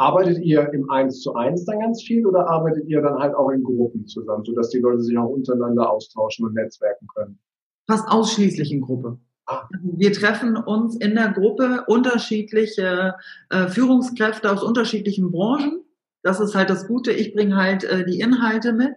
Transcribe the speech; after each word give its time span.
Arbeitet 0.00 0.38
ihr 0.38 0.66
im 0.72 0.88
Eins 0.88 1.20
zu 1.20 1.34
eins 1.34 1.66
dann 1.66 1.78
ganz 1.78 2.02
viel 2.02 2.26
oder 2.26 2.48
arbeitet 2.48 2.88
ihr 2.88 3.02
dann 3.02 3.18
halt 3.18 3.34
auch 3.34 3.50
in 3.50 3.62
Gruppen 3.62 4.06
zusammen, 4.06 4.42
sodass 4.44 4.70
die 4.70 4.78
Leute 4.78 5.02
sich 5.02 5.18
auch 5.18 5.28
untereinander 5.28 5.90
austauschen 5.90 6.46
und 6.46 6.54
netzwerken 6.54 7.06
können? 7.14 7.38
Fast 7.86 8.08
ausschließlich 8.08 8.72
in 8.72 8.80
Gruppe. 8.80 9.18
Ah. 9.44 9.68
Also 9.70 9.98
wir 9.98 10.12
treffen 10.14 10.56
uns 10.56 10.96
in 10.96 11.16
der 11.16 11.28
Gruppe 11.32 11.84
unterschiedliche 11.86 13.16
äh, 13.50 13.66
Führungskräfte 13.66 14.50
aus 14.50 14.62
unterschiedlichen 14.62 15.30
Branchen. 15.30 15.82
Das 16.22 16.40
ist 16.40 16.54
halt 16.54 16.70
das 16.70 16.86
Gute. 16.86 17.12
Ich 17.12 17.34
bringe 17.34 17.56
halt 17.56 17.84
äh, 17.84 18.06
die 18.06 18.20
Inhalte 18.20 18.72
mit. 18.72 18.94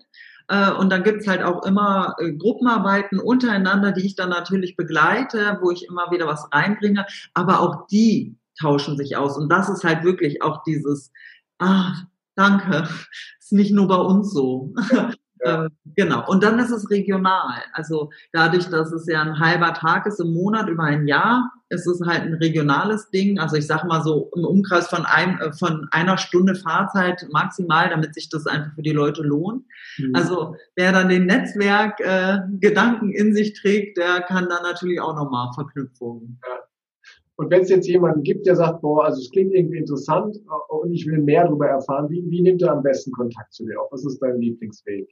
Äh, 0.47 0.71
und 0.71 0.89
dann 0.89 1.03
gibt's 1.03 1.27
halt 1.27 1.43
auch 1.43 1.65
immer 1.65 2.15
äh, 2.19 2.31
Gruppenarbeiten 2.31 3.19
untereinander, 3.19 3.91
die 3.91 4.05
ich 4.05 4.15
dann 4.15 4.29
natürlich 4.29 4.77
begleite, 4.77 5.57
wo 5.61 5.69
ich 5.69 5.85
immer 5.85 6.11
wieder 6.11 6.27
was 6.27 6.47
reinbringe. 6.53 7.05
Aber 7.33 7.59
auch 7.59 7.87
die 7.87 8.37
tauschen 8.59 8.97
sich 8.97 9.17
aus. 9.17 9.37
Und 9.37 9.49
das 9.49 9.69
ist 9.69 9.83
halt 9.83 10.03
wirklich 10.03 10.41
auch 10.41 10.63
dieses, 10.63 11.11
ah, 11.59 11.93
danke, 12.35 12.87
ist 13.39 13.51
nicht 13.53 13.71
nur 13.71 13.87
bei 13.87 13.97
uns 13.97 14.31
so. 14.31 14.73
Ja. 14.91 15.11
genau. 15.95 16.27
Und 16.27 16.43
dann 16.43 16.59
ist 16.59 16.71
es 16.71 16.89
regional. 16.89 17.61
Also 17.73 18.11
dadurch, 18.31 18.69
dass 18.69 18.91
es 18.91 19.07
ja 19.07 19.21
ein 19.21 19.39
halber 19.39 19.73
Tag 19.73 20.05
ist 20.05 20.19
im 20.19 20.33
Monat 20.33 20.69
über 20.69 20.83
ein 20.83 21.07
Jahr, 21.07 21.51
ist 21.69 21.87
es 21.87 22.01
halt 22.05 22.21
ein 22.21 22.35
regionales 22.35 23.09
Ding. 23.09 23.39
Also 23.39 23.57
ich 23.57 23.67
sage 23.67 23.87
mal 23.87 24.03
so 24.03 24.31
im 24.35 24.45
Umkreis 24.45 24.87
von, 24.87 25.05
ein, 25.05 25.39
äh, 25.39 25.51
von 25.53 25.87
einer 25.91 26.17
Stunde 26.17 26.55
Fahrzeit 26.55 27.27
maximal, 27.31 27.89
damit 27.89 28.13
sich 28.13 28.29
das 28.29 28.45
einfach 28.45 28.73
für 28.75 28.83
die 28.83 28.91
Leute 28.91 29.23
lohnt. 29.23 29.65
Mhm. 29.97 30.15
Also 30.15 30.55
wer 30.75 30.91
dann 30.91 31.09
den 31.09 31.25
Netzwerk 31.25 31.99
äh, 31.99 32.39
Gedanken 32.59 33.11
in 33.11 33.33
sich 33.33 33.53
trägt, 33.53 33.97
der 33.97 34.21
kann 34.21 34.47
dann 34.49 34.63
natürlich 34.63 35.01
auch 35.01 35.15
nochmal 35.15 35.51
Verknüpfungen. 35.53 36.39
Ja. 36.47 36.62
Und 37.43 37.51
wenn 37.51 37.61
es 37.61 37.69
jetzt 37.69 37.87
jemanden 37.87 38.23
gibt, 38.23 38.45
der 38.45 38.55
sagt, 38.55 38.81
boah, 38.81 39.03
also 39.03 39.19
es 39.19 39.29
klingt 39.29 39.53
irgendwie 39.53 39.77
interessant 39.77 40.37
äh, 40.37 40.73
und 40.73 40.93
ich 40.93 41.05
will 41.05 41.19
mehr 41.19 41.43
darüber 41.43 41.67
erfahren, 41.67 42.09
wie, 42.09 42.23
wie 42.29 42.41
nimmt 42.41 42.61
er 42.61 42.71
am 42.71 42.83
besten 42.83 43.11
Kontakt 43.11 43.53
zu 43.53 43.65
dir 43.65 43.81
auf? 43.81 43.91
Was 43.91 44.05
ist 44.05 44.19
dein 44.19 44.39
Lieblingsweg? 44.39 45.09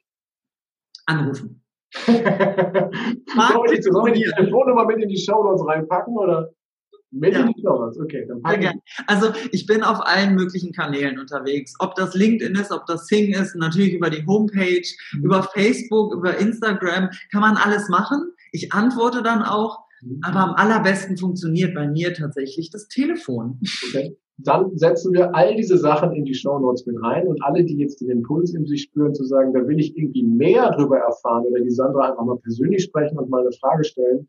Anrufen. 1.08 1.62
sollen 2.06 2.16
wir 2.86 4.14
die, 4.14 4.24
Telefonnummer 4.38 4.86
mit 4.86 5.00
in 5.00 5.10
die 5.10 5.18
Show 5.18 5.44
Notes 5.44 5.68
reinpacken 5.68 6.16
oder? 6.16 6.54
Mit 7.12 7.34
ja. 7.34 7.42
in 7.42 7.52
die 7.52 7.62
Show 7.62 7.78
Notes, 7.78 8.00
okay. 8.00 8.26
Dann 8.26 8.42
packen 8.42 8.82
also 9.08 9.34
ich 9.52 9.66
bin 9.66 9.84
auf 9.84 10.00
allen 10.00 10.36
möglichen 10.36 10.72
Kanälen 10.72 11.20
unterwegs. 11.20 11.74
Ob 11.80 11.96
das 11.96 12.14
LinkedIn 12.14 12.56
ist, 12.56 12.72
ob 12.72 12.86
das 12.86 13.08
Sing 13.08 13.34
ist, 13.34 13.56
natürlich 13.56 13.94
über 13.94 14.10
die 14.10 14.26
Homepage, 14.26 14.88
mhm. 15.12 15.26
über 15.26 15.44
Facebook, 15.44 16.14
über 16.14 16.38
Instagram, 16.38 17.10
kann 17.34 17.42
man 17.42 17.58
alles 17.58 17.90
machen. 17.90 18.32
Ich 18.54 18.72
antworte 18.72 19.22
dann 19.22 19.44
auch. 19.44 19.80
Aber 20.22 20.40
am 20.40 20.54
allerbesten 20.56 21.18
funktioniert 21.18 21.74
bei 21.74 21.88
mir 21.88 22.14
tatsächlich 22.14 22.70
das 22.70 22.88
Telefon. 22.88 23.60
Okay. 23.90 24.18
Dann 24.38 24.76
setzen 24.76 25.14
wir 25.14 25.36
all 25.36 25.56
diese 25.56 25.78
Sachen 25.78 26.14
in 26.14 26.26
die 26.26 26.34
Show 26.34 26.58
Notes 26.58 26.86
mit 26.86 27.02
rein 27.04 27.28
und 27.28 27.44
alle, 27.44 27.64
die 27.64 27.78
jetzt 27.78 28.02
den 28.02 28.10
Impuls 28.10 28.54
in 28.54 28.66
sich 28.66 28.84
spüren, 28.84 29.14
zu 29.14 29.24
sagen, 29.24 29.54
da 29.54 29.68
will 29.68 29.80
ich 29.80 29.96
irgendwie 29.96 30.24
mehr 30.24 30.72
drüber 30.72 30.98
erfahren 30.98 31.46
oder 31.46 31.62
die 31.62 31.70
Sandra 31.70 32.10
einfach 32.10 32.26
mal 32.26 32.38
persönlich 32.38 32.84
sprechen 32.84 33.20
und 33.20 33.30
mal 33.30 33.42
eine 33.42 33.52
Frage 33.52 33.84
stellen, 33.84 34.28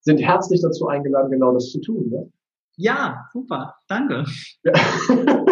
sind 0.00 0.18
herzlich 0.18 0.60
dazu 0.62 0.88
eingeladen, 0.88 1.30
genau 1.30 1.52
das 1.52 1.70
zu 1.70 1.80
tun. 1.80 2.08
Ne? 2.08 2.28
Ja, 2.76 3.26
super, 3.32 3.76
danke. 3.88 4.24
Ja. 4.64 4.72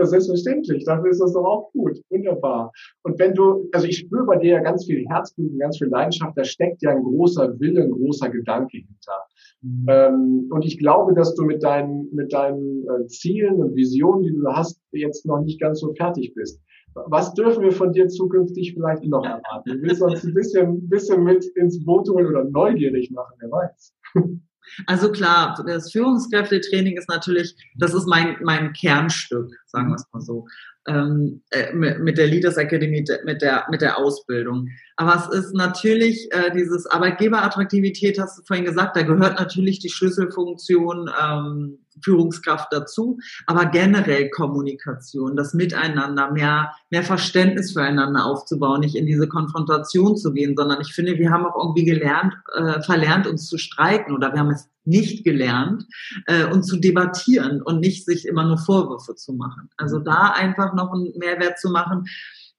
ja, 0.00 0.06
selbstverständlich. 0.06 0.84
Dafür 0.84 1.10
ist 1.10 1.20
das 1.20 1.32
doch 1.32 1.44
auch 1.44 1.72
gut. 1.72 2.00
Wunderbar. 2.10 2.72
Und 3.02 3.18
wenn 3.18 3.34
du, 3.34 3.68
also 3.72 3.86
ich 3.86 3.98
spüre 3.98 4.24
bei 4.24 4.36
dir 4.36 4.54
ja 4.54 4.60
ganz 4.60 4.86
viel 4.86 5.06
Herzblut 5.08 5.52
und 5.52 5.58
ganz 5.58 5.78
viel 5.78 5.88
Leidenschaft, 5.88 6.36
da 6.36 6.44
steckt 6.44 6.82
ja 6.82 6.90
ein 6.90 7.02
großer 7.02 7.58
Wille, 7.60 7.82
ein 7.82 7.90
großer 7.90 8.30
Gedanke 8.30 8.78
hinter. 8.78 9.24
Mhm. 9.62 9.86
Ähm, 9.88 10.48
und 10.50 10.64
ich 10.64 10.78
glaube, 10.78 11.14
dass 11.14 11.34
du 11.34 11.44
mit 11.44 11.62
deinen, 11.62 12.08
mit 12.12 12.32
deinen 12.32 12.84
äh, 12.88 13.06
Zielen 13.06 13.56
und 13.56 13.76
Visionen, 13.76 14.22
die 14.22 14.30
du 14.30 14.46
hast, 14.48 14.80
jetzt 14.92 15.26
noch 15.26 15.40
nicht 15.42 15.60
ganz 15.60 15.80
so 15.80 15.92
fertig 15.94 16.34
bist. 16.34 16.60
Was 16.94 17.34
dürfen 17.34 17.62
wir 17.62 17.72
von 17.72 17.92
dir 17.92 18.08
zukünftig 18.08 18.74
vielleicht 18.74 19.04
noch 19.04 19.24
erwarten? 19.24 19.70
Du 19.70 19.82
willst 19.82 20.02
uns 20.02 20.24
ein 20.24 20.34
bisschen, 20.34 20.88
bisschen 20.88 21.22
mit 21.22 21.44
ins 21.54 21.84
Boot 21.84 22.08
holen 22.08 22.26
oder 22.26 22.44
neugierig 22.44 23.10
machen, 23.12 23.34
wer 23.38 23.50
weiß. 23.50 23.94
Also 24.86 25.10
klar, 25.12 25.62
das 25.66 25.92
Führungskräftetraining 25.92 26.96
ist 26.96 27.08
natürlich, 27.08 27.54
das 27.76 27.94
ist 27.94 28.06
mein, 28.06 28.36
mein 28.42 28.72
Kernstück, 28.72 29.52
sagen 29.66 29.88
wir 29.88 29.96
es 29.96 30.06
mal 30.12 30.20
so, 30.20 30.46
ähm, 30.86 31.42
äh, 31.50 31.72
mit 31.74 32.16
der 32.18 32.26
Leaders 32.26 32.56
Academy, 32.56 33.04
mit 33.24 33.42
der, 33.42 33.66
mit 33.70 33.80
der 33.82 33.98
Ausbildung. 33.98 34.68
Aber 34.96 35.14
es 35.14 35.38
ist 35.38 35.54
natürlich 35.54 36.28
äh, 36.32 36.50
dieses 36.52 36.86
Arbeitgeberattraktivität, 36.86 38.18
hast 38.18 38.38
du 38.38 38.42
vorhin 38.46 38.64
gesagt, 38.64 38.96
da 38.96 39.02
gehört 39.02 39.38
natürlich 39.38 39.78
die 39.80 39.90
Schlüsselfunktion 39.90 41.10
ähm, 41.20 41.78
Führungskraft 42.02 42.68
dazu, 42.72 43.18
aber 43.46 43.66
generell 43.66 44.30
Kommunikation, 44.30 45.36
das 45.36 45.54
Miteinander, 45.54 46.30
mehr, 46.30 46.72
mehr 46.90 47.02
Verständnis 47.02 47.72
füreinander 47.72 48.26
aufzubauen, 48.26 48.80
nicht 48.80 48.96
in 48.96 49.06
diese 49.06 49.28
Konfrontation 49.28 50.16
zu 50.16 50.32
gehen, 50.32 50.54
sondern 50.56 50.80
ich 50.80 50.92
finde, 50.92 51.18
wir 51.18 51.30
haben 51.30 51.46
auch 51.46 51.56
irgendwie 51.56 51.84
gelernt, 51.84 52.34
äh, 52.54 52.80
verlernt, 52.82 53.26
uns 53.26 53.46
zu 53.46 53.58
streiten 53.58 54.12
oder 54.12 54.32
wir 54.32 54.40
haben 54.40 54.50
es 54.50 54.68
nicht 54.84 55.24
gelernt 55.24 55.86
äh, 56.26 56.46
und 56.46 56.64
zu 56.64 56.76
debattieren 56.76 57.62
und 57.62 57.80
nicht 57.80 58.04
sich 58.04 58.26
immer 58.26 58.44
nur 58.44 58.58
Vorwürfe 58.58 59.14
zu 59.14 59.32
machen. 59.32 59.68
Also 59.76 59.98
da 59.98 60.32
einfach 60.32 60.74
noch 60.74 60.92
einen 60.92 61.12
Mehrwert 61.18 61.58
zu 61.58 61.70
machen. 61.70 62.06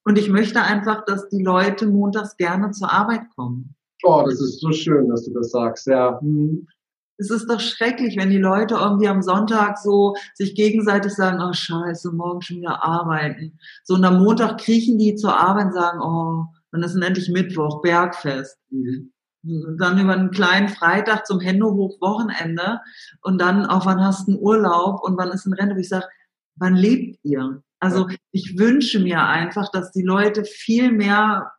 Und 0.03 0.17
ich 0.17 0.29
möchte 0.29 0.61
einfach, 0.61 1.05
dass 1.05 1.29
die 1.29 1.43
Leute 1.43 1.87
montags 1.87 2.37
gerne 2.37 2.71
zur 2.71 2.91
Arbeit 2.91 3.21
kommen. 3.35 3.75
Oh, 4.03 4.23
das 4.25 4.41
ist 4.41 4.61
so 4.61 4.71
schön, 4.71 5.09
dass 5.09 5.25
du 5.25 5.33
das 5.33 5.51
sagst. 5.51 5.87
Ja, 5.87 6.19
hm 6.19 6.67
es 7.21 7.29
ist 7.29 7.47
doch 7.47 7.59
schrecklich, 7.59 8.17
wenn 8.17 8.31
die 8.31 8.39
Leute 8.39 8.75
irgendwie 8.75 9.07
am 9.07 9.21
Sonntag 9.21 9.77
so 9.77 10.15
sich 10.33 10.55
gegenseitig 10.55 11.13
sagen, 11.13 11.39
oh 11.41 11.53
scheiße, 11.53 12.11
morgen 12.11 12.41
schon 12.41 12.57
wieder 12.57 12.83
arbeiten. 12.83 13.59
So 13.83 13.93
und 13.93 14.03
am 14.03 14.23
Montag 14.23 14.57
kriechen 14.57 14.97
die 14.97 15.15
zur 15.15 15.37
Arbeit 15.37 15.67
und 15.67 15.73
sagen, 15.73 16.01
oh, 16.01 16.45
dann 16.71 16.83
ist 16.83 16.95
endlich 16.95 17.29
Mittwoch, 17.29 17.81
Bergfest. 17.81 18.57
Mhm. 18.71 19.11
Dann 19.43 19.99
über 19.99 20.13
einen 20.13 20.31
kleinen 20.31 20.69
Freitag 20.69 21.25
zum 21.25 21.39
Händehoch-Wochenende 21.39 22.79
und 23.21 23.39
dann 23.39 23.65
auch, 23.65 23.85
wann 23.85 24.03
hast 24.03 24.27
du 24.27 24.33
einen 24.33 24.41
Urlaub 24.41 25.03
und 25.03 25.17
wann 25.17 25.31
ist 25.31 25.45
ein 25.45 25.53
Rente? 25.53 25.75
Wo 25.75 25.79
ich 25.79 25.89
sage, 25.89 26.07
wann 26.55 26.75
lebt 26.75 27.19
ihr? 27.23 27.61
Also 27.79 28.07
ich 28.31 28.57
wünsche 28.57 28.99
mir 28.99 29.23
einfach, 29.23 29.69
dass 29.71 29.91
die 29.91 30.03
Leute 30.03 30.43
viel 30.43 30.91
mehr 30.91 31.51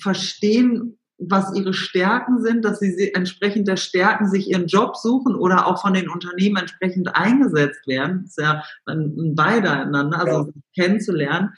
verstehen, 0.00 0.98
was 1.18 1.54
ihre 1.54 1.72
Stärken 1.72 2.42
sind, 2.42 2.64
dass 2.64 2.80
sie 2.80 3.12
entsprechend 3.14 3.68
der 3.68 3.76
Stärken 3.76 4.28
sich 4.28 4.50
ihren 4.50 4.66
Job 4.66 4.96
suchen 4.96 5.34
oder 5.34 5.66
auch 5.66 5.80
von 5.80 5.94
den 5.94 6.08
Unternehmen 6.08 6.56
entsprechend 6.56 7.14
eingesetzt 7.14 7.86
werden. 7.86 8.22
Das 8.22 8.30
ist 8.30 8.44
ja 8.44 8.64
ein 8.86 9.34
Beidereinander, 9.34 10.18
also 10.18 10.52
ja. 10.52 10.52
kennenzulernen. 10.74 11.50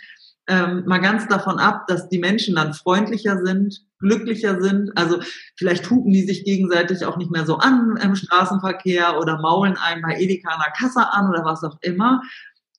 Ähm, 0.48 0.84
mal 0.86 1.00
ganz 1.00 1.26
davon 1.26 1.58
ab, 1.58 1.86
dass 1.88 2.08
die 2.08 2.20
Menschen 2.20 2.54
dann 2.54 2.72
freundlicher 2.72 3.44
sind, 3.44 3.82
glücklicher 3.98 4.60
sind. 4.60 4.96
Also 4.96 5.20
vielleicht 5.56 5.90
hupen 5.90 6.12
die 6.12 6.22
sich 6.22 6.44
gegenseitig 6.44 7.04
auch 7.04 7.16
nicht 7.16 7.32
mehr 7.32 7.46
so 7.46 7.56
an 7.56 7.98
im 8.00 8.14
Straßenverkehr 8.14 9.18
oder 9.18 9.40
maulen 9.40 9.76
einen 9.76 10.02
bei 10.02 10.20
Edeka 10.20 10.50
an 10.50 10.62
der 10.64 10.72
Kasse 10.72 11.12
an 11.12 11.30
oder 11.30 11.44
was 11.44 11.64
auch 11.64 11.78
immer. 11.80 12.22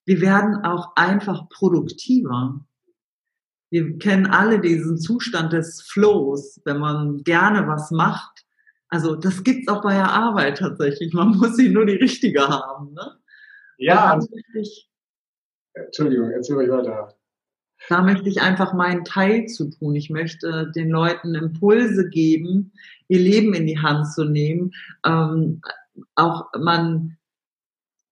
Wir 0.06 0.22
werden 0.22 0.64
auch 0.64 0.96
einfach 0.96 1.50
produktiver 1.50 2.62
wir 3.69 3.97
kennen 4.00 4.28
alle 4.28 4.59
diesen 4.59 4.97
Zustand 4.97 5.53
des 5.53 5.81
Flows, 5.81 6.61
wenn 6.66 6.79
man 6.79 7.23
gerne 7.23 7.67
was 7.67 7.91
macht. 7.91 8.45
Also 8.89 9.16
das 9.16 9.44
gibt's 9.44 9.67
auch 9.67 9.81
bei 9.81 9.94
der 9.94 10.09
Arbeit 10.09 10.59
tatsächlich. 10.59 11.13
Man 11.13 11.38
muss 11.38 11.57
sie 11.57 11.69
nur 11.69 11.85
die 11.85 11.95
richtige 11.95 12.47
haben. 12.47 12.94
Ne? 12.94 13.17
Ja. 13.78 14.19
Ich, 14.53 14.89
Entschuldigung, 15.73 16.31
erzähl 16.31 16.55
euch 16.55 16.69
weiter. 16.69 17.13
Da 17.89 18.01
möchte 18.01 18.28
ich 18.28 18.41
einfach 18.41 18.73
meinen 18.73 19.03
Teil 19.03 19.45
zu 19.45 19.69
tun. 19.69 19.95
Ich 19.95 20.09
möchte 20.09 20.72
den 20.75 20.89
Leuten 20.89 21.35
Impulse 21.35 22.09
geben, 22.09 22.73
ihr 23.07 23.19
Leben 23.19 23.53
in 23.53 23.67
die 23.67 23.79
Hand 23.79 24.11
zu 24.11 24.23
nehmen. 24.23 24.73
Ähm, 25.05 25.61
auch 26.16 26.47
man 26.57 27.16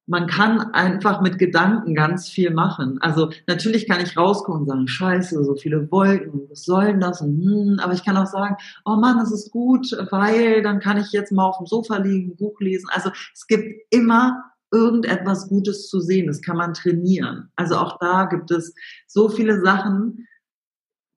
man 0.07 0.27
kann 0.27 0.59
einfach 0.73 1.21
mit 1.21 1.39
Gedanken 1.39 1.95
ganz 1.95 2.29
viel 2.29 2.51
machen. 2.51 2.99
Also 3.01 3.31
natürlich 3.47 3.87
kann 3.87 4.01
ich 4.01 4.15
rauskommen 4.15 4.61
und 4.61 4.67
sagen, 4.67 4.87
scheiße, 4.87 5.43
so 5.43 5.55
viele 5.55 5.89
Wolken, 5.91 6.41
was 6.49 6.63
soll 6.63 6.85
denn 6.85 6.99
das? 6.99 7.21
Und, 7.21 7.41
hm, 7.41 7.79
aber 7.81 7.93
ich 7.93 8.05
kann 8.05 8.17
auch 8.17 8.27
sagen, 8.27 8.55
oh 8.85 8.95
Mann, 8.95 9.17
das 9.17 9.31
ist 9.31 9.51
gut, 9.51 9.87
weil 10.11 10.61
dann 10.61 10.79
kann 10.79 10.97
ich 10.97 11.11
jetzt 11.11 11.31
mal 11.31 11.45
auf 11.45 11.57
dem 11.57 11.65
Sofa 11.65 11.97
liegen, 11.97 12.35
Buch 12.35 12.59
lesen. 12.59 12.87
Also 12.91 13.09
es 13.33 13.47
gibt 13.47 13.81
immer 13.89 14.43
irgendetwas 14.71 15.47
Gutes 15.47 15.89
zu 15.89 15.99
sehen. 15.99 16.27
Das 16.27 16.41
kann 16.41 16.57
man 16.57 16.73
trainieren. 16.73 17.49
Also 17.55 17.77
auch 17.77 17.97
da 17.99 18.25
gibt 18.25 18.51
es 18.51 18.75
so 19.07 19.29
viele 19.29 19.61
Sachen, 19.61 20.27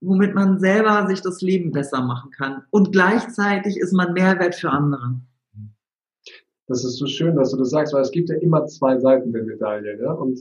womit 0.00 0.34
man 0.34 0.61
selber 0.61 1.06
sich 1.08 1.20
das 1.20 1.41
Leben 1.43 1.73
besser 1.73 2.02
machen 2.02 2.31
kann. 2.31 2.62
Und 2.70 2.93
gleichzeitig 2.93 3.76
ist 3.76 3.93
man 3.93 4.12
Mehrwert 4.12 4.55
für 4.55 4.70
andere. 4.70 5.20
Das 6.69 6.85
ist 6.85 6.97
so 6.97 7.06
schön, 7.06 7.37
dass 7.37 7.50
du 7.50 7.56
das 7.56 7.70
sagst, 7.70 7.94
weil 7.94 8.03
es 8.03 8.11
gibt 8.11 8.29
ja 8.29 8.37
immer 8.37 8.67
zwei 8.67 8.99
Seiten 8.99 9.32
der 9.32 9.43
Medaille. 9.43 9.97
Ne? 9.97 10.15
Und 10.15 10.38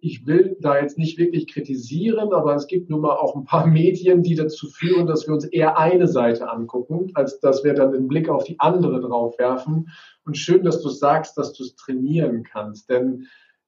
ich 0.00 0.26
will 0.26 0.56
da 0.60 0.80
jetzt 0.80 0.96
nicht 0.96 1.18
wirklich 1.18 1.52
kritisieren, 1.52 2.32
aber 2.32 2.54
es 2.54 2.66
gibt 2.66 2.88
nun 2.88 3.02
mal 3.02 3.16
auch 3.16 3.36
ein 3.36 3.44
paar 3.44 3.66
Medien, 3.80 4.22
die 4.22 4.34
dazu 4.34 4.68
führen, 4.68 5.06
dass 5.06 5.26
wir 5.26 5.34
uns 5.34 5.44
eher 5.44 5.78
eine 5.78 6.08
Seite 6.08 6.50
angucken, 6.50 7.10
als 7.14 7.40
dass 7.40 7.64
wir 7.64 7.74
dann 7.74 7.92
den 7.92 8.08
Blick 8.08 8.28
auf 8.28 8.44
die 8.44 8.58
andere 8.60 9.00
drauf 9.00 9.38
werfen. 9.38 9.90
Und 10.24 10.38
schön, 10.38 10.64
dass 10.64 10.80
du 10.80 10.88
sagst, 10.88 11.36
dass 11.36 11.52
du 11.52 11.64
es 11.64 11.76
trainieren 11.76 12.44
kannst. 12.44 12.88
Denn 12.88 13.26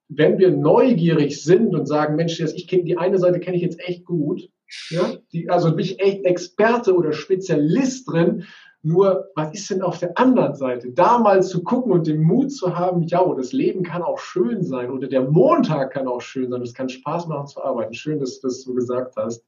wenn 0.09 0.39
wir 0.39 0.51
neugierig 0.51 1.43
sind 1.43 1.75
und 1.75 1.85
sagen, 1.85 2.15
Mensch, 2.15 2.39
ich 2.39 2.67
kenne 2.67 2.83
die 2.83 2.97
eine 2.97 3.19
Seite 3.19 3.39
kenne 3.39 3.57
ich 3.57 3.63
jetzt 3.63 3.79
echt 3.81 4.05
gut, 4.05 4.49
ja, 4.89 5.13
die, 5.31 5.49
also 5.49 5.69
bin 5.75 5.85
ich 5.85 5.99
echt 5.99 6.25
Experte 6.25 6.95
oder 6.95 7.13
Spezialist 7.13 8.09
drin. 8.09 8.43
Nur, 8.87 9.31
was 9.35 9.53
ist 9.53 9.69
denn 9.69 9.81
auf 9.81 9.99
der 9.99 10.17
anderen 10.17 10.55
Seite? 10.55 10.93
Da 10.93 11.19
mal 11.19 11.43
zu 11.43 11.61
gucken 11.61 11.91
und 11.91 12.07
den 12.07 12.23
Mut 12.23 12.53
zu 12.53 12.77
haben, 12.77 13.03
ja, 13.03 13.21
das 13.35 13.51
Leben 13.51 13.83
kann 13.83 14.01
auch 14.01 14.17
schön 14.17 14.63
sein 14.63 14.89
oder 14.89 15.09
der 15.09 15.29
Montag 15.29 15.91
kann 15.91 16.07
auch 16.07 16.21
schön 16.21 16.49
sein. 16.49 16.61
Es 16.61 16.73
kann 16.73 16.87
Spaß 16.87 17.27
machen 17.27 17.47
zu 17.47 17.61
arbeiten. 17.61 17.93
Schön, 17.93 18.21
dass 18.21 18.39
du 18.39 18.47
das 18.47 18.61
so 18.61 18.73
gesagt 18.73 19.17
hast. 19.17 19.43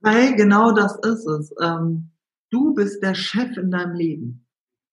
Weil 0.00 0.34
genau 0.36 0.72
das 0.72 0.98
ist 1.04 1.26
es. 1.26 1.54
Ähm, 1.60 2.12
du 2.48 2.72
bist 2.72 3.02
der 3.02 3.14
Chef 3.14 3.58
in 3.58 3.70
deinem 3.70 3.94
Leben. 3.94 4.46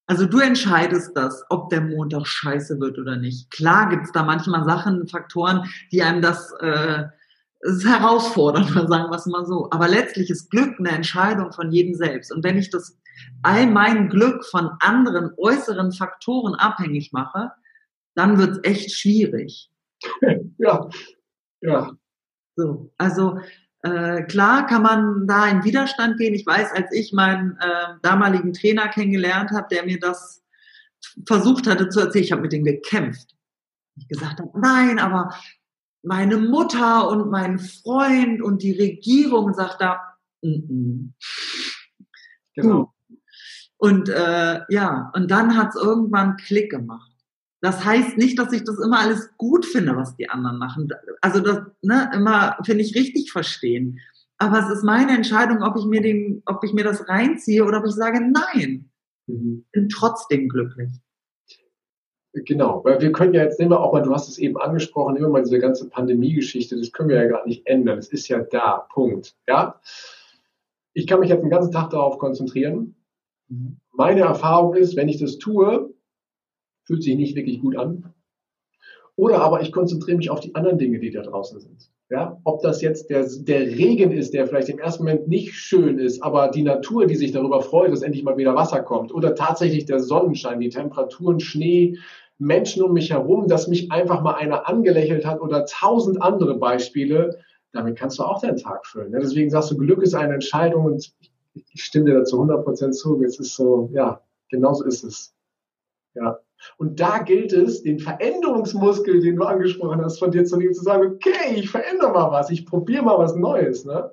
Also 0.08 0.26
du 0.26 0.40
entscheidest 0.40 1.16
das, 1.16 1.46
ob 1.50 1.70
der 1.70 1.80
Montag 1.80 2.28
scheiße 2.28 2.82
wird 2.82 3.00
oder 3.00 3.16
nicht. 3.16 3.50
Klar 3.50 3.88
gibt's 3.88 4.12
da 4.12 4.24
manchmal 4.24 4.66
Sachen, 4.66 5.08
Faktoren, 5.08 5.70
die 5.94 6.02
einem 6.02 6.22
das, 6.22 6.52
äh, 6.60 7.06
das 7.62 7.86
herausfordern, 7.86 8.66
sagen 8.90 9.10
wir 9.10 9.16
es 9.16 9.26
mal 9.26 9.46
so. 9.46 9.70
Aber 9.72 9.88
letztlich 9.88 10.30
ist 10.30 10.52
Glück 10.52 10.78
eine 10.80 10.90
Entscheidung 10.90 11.54
von 11.54 11.72
jedem 11.72 11.96
selbst. 11.96 12.34
Und 12.34 12.44
wenn 12.44 12.58
ich 12.58 12.70
das 12.70 13.00
all 13.42 13.68
mein 13.68 14.10
Glück 14.10 14.46
von 14.46 14.70
anderen 14.80 15.32
äußeren 15.38 15.92
Faktoren 15.92 16.56
abhängig 16.56 17.12
mache, 17.12 17.52
dann 18.16 18.38
wird's 18.38 18.60
echt 18.64 18.92
schwierig. 18.92 19.70
ja, 20.58 20.90
ja. 21.62 21.92
So, 22.56 22.92
also 22.98 23.40
äh, 23.84 24.24
klar 24.24 24.68
kann 24.68 24.82
man 24.82 25.28
da 25.28 25.48
in 25.48 25.64
Widerstand 25.64 26.18
gehen. 26.18 26.34
Ich 26.34 26.46
weiß, 26.46 26.74
als 26.74 26.92
ich 26.92 27.14
meinen 27.14 27.58
äh, 27.60 27.96
damaligen 28.02 28.54
Trainer 28.54 28.90
kennengelernt 28.90 29.52
habe, 29.52 29.68
der 29.72 29.86
mir 29.86 30.00
das 30.00 30.44
versucht 31.26 31.68
hatte 31.68 31.90
zu 31.90 32.02
erzählen, 32.02 32.26
ich 32.26 32.32
habe 32.32 32.42
mit 32.42 32.54
ihm 32.54 32.66
gekämpft. 32.66 33.36
Ich 33.96 34.08
gesagt 34.10 34.40
habe, 34.40 34.52
nein, 34.60 35.00
aber 35.00 35.34
meine 36.04 36.38
Mutter 36.38 37.10
und 37.10 37.30
mein 37.30 37.60
Freund 37.60 38.42
und 38.42 38.64
die 38.64 38.78
Regierung 38.78 39.54
sagt 39.54 39.82
da, 39.82 40.02
mm 40.42 40.48
-mm. 40.48 41.14
genau. 42.56 42.94
Und 43.80 44.10
äh, 44.10 44.60
ja, 44.70 45.12
und 45.16 45.32
dann 45.32 45.58
hat's 45.58 45.76
irgendwann 45.76 46.36
Klick 46.36 46.70
gemacht. 46.70 47.10
Das 47.62 47.84
heißt 47.84 48.18
nicht, 48.18 48.38
dass 48.38 48.54
ich 48.54 48.64
das 48.64 48.78
immer 48.78 49.00
alles 49.00 49.30
gut 49.38 49.66
finde, 49.66 49.96
was 49.96 50.16
die 50.16 50.30
anderen 50.30 50.58
machen. 50.58 50.90
Also 51.22 51.40
das 51.40 51.62
ne, 51.82 52.10
immer 52.14 52.58
finde 52.64 52.84
ich 52.84 52.96
richtig 52.96 53.32
verstehen. 53.32 54.00
Aber 54.38 54.60
es 54.60 54.70
ist 54.70 54.84
meine 54.84 55.14
Entscheidung, 55.14 55.64
ob 55.64 55.78
ich 55.78 55.86
mir 55.86 56.02
den, 56.02 56.42
ob 56.46 56.64
ich 56.64 56.74
mir 56.74 56.84
das 56.84 57.08
reinziehe 57.10 57.66
oder 57.66 57.80
ob 57.80 57.86
ich 57.86 57.94
sage, 57.94 58.20
nein, 58.22 58.90
mhm. 59.28 59.66
bin 59.72 59.90
trotzdem 59.90 60.48
glücklich. 60.50 60.92
Genau, 62.34 62.84
weil 62.84 63.02
wir 63.02 63.12
können 63.12 63.34
ja 63.34 63.44
jetzt 63.44 63.60
nehmen 63.60 63.72
wir 63.72 63.80
auch 63.80 63.92
mal, 63.92 64.04
du 64.04 64.14
hast 64.14 64.30
es 64.30 64.38
eben 64.38 64.58
angesprochen, 64.58 65.16
immer 65.16 65.30
mal 65.30 65.44
diese 65.44 65.60
ganze 65.60 65.90
Pandemie-Geschichte, 65.90 66.78
das 66.78 66.92
können 66.92 67.10
wir 67.10 67.16
ja 67.16 67.28
gar 67.28 67.46
nicht 67.46 67.66
ändern. 67.66 67.98
Es 67.98 68.10
ist 68.10 68.28
ja 68.28 68.40
da, 68.40 68.88
Punkt. 68.94 69.36
Ja, 69.48 69.80
ich 70.94 71.08
kann 71.08 71.22
mich 71.22 71.30
jetzt 71.30 71.42
den 71.42 71.50
ganzen 71.50 71.72
Tag 71.72 71.90
darauf 71.90 72.20
konzentrieren. 72.20 72.96
Mhm. 73.50 73.78
Meine 73.94 74.22
Erfahrung 74.22 74.76
ist, 74.76 74.96
wenn 74.96 75.10
ich 75.10 75.20
das 75.20 75.38
tue, 75.38 75.94
fühlt 76.84 77.04
sich 77.04 77.16
nicht 77.16 77.36
wirklich 77.36 77.60
gut 77.62 77.76
an. 77.76 78.14
Oder 79.16 79.42
aber 79.42 79.62
ich 79.62 79.74
konzentriere 79.74 80.18
mich 80.18 80.30
auf 80.30 80.40
die 80.40 80.56
anderen 80.56 80.78
Dinge, 80.78 81.00
die 81.00 81.12
da 81.12 81.22
draußen 81.22 81.60
sind. 81.60 81.92
Ja, 82.10 82.40
ob 82.44 82.62
das 82.62 82.82
jetzt 82.82 83.10
der, 83.12 83.28
der 83.42 83.60
Regen 83.60 84.12
ist, 84.12 84.34
der 84.34 84.48
vielleicht 84.48 84.70
im 84.70 84.80
ersten 84.80 85.04
Moment 85.04 85.28
nicht 85.28 85.54
schön 85.54 86.00
ist, 86.00 86.24
aber 86.24 86.48
die 86.48 86.64
Natur, 86.64 87.06
die 87.06 87.16
sich 87.16 87.32
darüber 87.32 87.62
freut, 87.62 87.92
dass 87.92 88.02
endlich 88.02 88.24
mal 88.24 88.38
wieder 88.38 88.56
Wasser 88.56 88.82
kommt. 88.82 89.14
Oder 89.14 89.36
tatsächlich 89.36 89.86
der 89.86 90.00
Sonnenschein, 90.00 90.60
die 90.60 90.70
Temperaturen, 90.70 91.40
Schnee, 91.40 91.98
Menschen 92.40 92.82
um 92.82 92.94
mich 92.94 93.12
herum, 93.12 93.48
dass 93.48 93.68
mich 93.68 93.92
einfach 93.92 94.24
mal 94.24 94.36
einer 94.36 94.68
angelächelt 94.68 95.26
hat 95.26 95.42
oder 95.42 95.66
tausend 95.66 96.22
andere 96.22 96.58
Beispiele. 96.58 97.38
Damit 97.74 97.98
kannst 97.98 98.18
du 98.18 98.24
auch 98.24 98.42
deinen 98.42 98.58
Tag 98.58 98.88
füllen. 98.88 99.12
Deswegen 99.12 99.52
sagst 99.52 99.70
du, 99.70 99.78
Glück 99.78 100.02
ist 100.02 100.16
eine 100.16 100.34
Entscheidung 100.34 100.86
und 100.86 101.14
ich 101.20 101.29
stimme 101.76 102.06
dir 102.06 102.20
dazu 102.20 102.38
100 102.38 102.64
Prozent 102.64 102.96
zu. 102.96 103.22
Es 103.24 103.40
ist 103.40 103.56
so, 103.56 103.90
ja, 103.94 104.22
genauso 104.50 104.84
ist 104.86 105.04
es. 105.04 105.34
Ja. 106.14 106.40
Und 106.78 107.00
da 107.00 107.20
gilt 107.20 107.54
es, 107.54 107.84
den 107.84 108.00
Veränderungsmuskel, 108.00 109.22
den 109.22 109.38
du 109.38 109.44
angesprochen 109.44 110.02
hast, 110.02 110.20
von 110.20 110.32
dir 110.32 110.44
zu 110.44 110.58
nehmen, 110.58 110.74
zu 110.74 110.84
sagen, 110.84 111.14
okay, 111.14 111.56
ich 111.56 111.70
verändere 111.70 112.12
mal 112.12 112.32
was, 112.32 112.50
ich 112.50 112.66
probiere 112.66 113.04
mal 113.04 113.18
was 113.18 113.36
Neues. 113.36 113.86
Ne? 113.86 114.12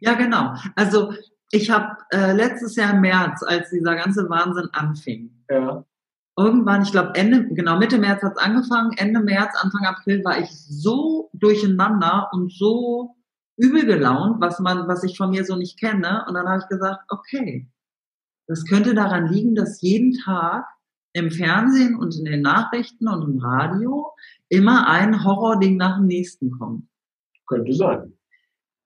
Ja, 0.00 0.14
genau. 0.14 0.54
Also 0.76 1.12
ich 1.50 1.70
habe 1.70 1.96
äh, 2.12 2.32
letztes 2.32 2.76
Jahr 2.76 2.94
im 2.94 3.00
März, 3.00 3.42
als 3.42 3.70
dieser 3.70 3.96
ganze 3.96 4.28
Wahnsinn 4.30 4.68
anfing, 4.72 5.30
ja. 5.48 5.84
irgendwann, 6.36 6.82
ich 6.82 6.92
glaube 6.92 7.14
Ende, 7.14 7.48
genau 7.48 7.78
Mitte 7.78 7.98
März 7.98 8.22
hat 8.22 8.36
es 8.36 8.42
angefangen, 8.42 8.92
Ende 8.96 9.20
März, 9.20 9.52
Anfang 9.60 9.84
April 9.84 10.24
war 10.24 10.38
ich 10.38 10.50
so 10.50 11.30
durcheinander 11.32 12.28
und 12.32 12.52
so 12.52 13.16
übel 13.60 13.84
gelaunt, 13.84 14.40
was 14.40 14.58
man, 14.58 14.88
was 14.88 15.04
ich 15.04 15.16
von 15.16 15.30
mir 15.30 15.44
so 15.44 15.56
nicht 15.56 15.78
kenne. 15.78 16.24
Und 16.26 16.34
dann 16.34 16.48
habe 16.48 16.62
ich 16.62 16.68
gesagt, 16.68 17.04
okay, 17.08 17.68
das 18.46 18.64
könnte 18.64 18.94
daran 18.94 19.28
liegen, 19.28 19.54
dass 19.54 19.80
jeden 19.80 20.12
Tag 20.12 20.66
im 21.12 21.30
Fernsehen 21.30 21.96
und 21.96 22.16
in 22.16 22.24
den 22.24 22.42
Nachrichten 22.42 23.08
und 23.08 23.22
im 23.22 23.38
Radio 23.38 24.06
immer 24.48 24.88
ein 24.88 25.24
Horrording 25.24 25.76
nach 25.76 25.98
dem 25.98 26.06
nächsten 26.06 26.50
kommt. 26.50 26.84
Könnte 27.46 27.72
sein. 27.74 28.12